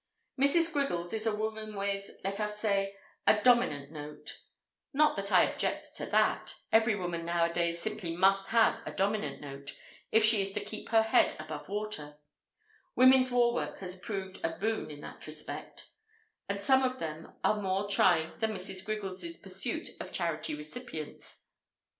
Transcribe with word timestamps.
Mrs. 0.41 0.73
Griggles 0.73 1.13
is 1.13 1.27
a 1.27 1.35
woman 1.35 1.75
with, 1.75 2.09
let 2.23 2.39
us 2.39 2.57
say, 2.59 2.95
a 3.27 3.39
dominant 3.39 3.91
note; 3.91 4.39
not 4.93 5.15
that 5.15 5.31
I 5.31 5.43
object 5.43 5.95
to 5.97 6.07
that; 6.07 6.55
every 6.71 6.95
woman 6.95 7.23
nowadays 7.23 7.83
simply 7.83 8.15
must 8.15 8.47
have 8.47 8.81
a 8.87 8.93
dominant 8.93 9.41
note 9.41 9.77
if 10.11 10.25
she 10.25 10.41
is 10.41 10.53
to 10.53 10.59
keep 10.59 10.89
her 10.89 11.03
head 11.03 11.35
above 11.39 11.69
water 11.69 12.17
(women's 12.95 13.29
war 13.29 13.53
work 13.53 13.77
has 13.77 13.99
proved 13.99 14.39
a 14.43 14.57
boon 14.57 14.89
in 14.89 15.01
that 15.01 15.27
respect), 15.27 15.89
and 16.49 16.59
some 16.59 16.81
of 16.81 16.97
them 16.97 17.33
are 17.43 17.61
more 17.61 17.87
trying 17.87 18.31
than 18.39 18.55
Mrs. 18.55 18.83
Griggles' 18.83 19.37
pursuit 19.39 19.89
of 19.99 20.11
charity 20.11 20.55
recipients. 20.55 21.43